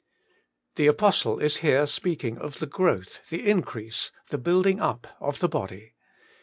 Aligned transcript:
THE 0.77 0.87
Apostle 0.87 1.37
is 1.37 1.57
here 1.57 1.85
speaking 1.85 2.39
of 2.39 2.57
the 2.57 2.65
growth, 2.65 3.19
the 3.29 3.47
increase, 3.47 4.11
the 4.31 4.39
building 4.39 4.81
up 4.81 5.15
of 5.19 5.37
the 5.37 5.47
body. 5.47 5.93